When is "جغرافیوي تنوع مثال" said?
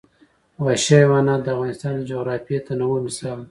2.11-3.37